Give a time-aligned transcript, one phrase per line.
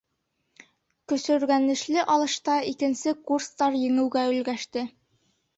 [1.11, 4.89] Көсөргәнешле алышта икенсе курстар еңеүгә өлгәште.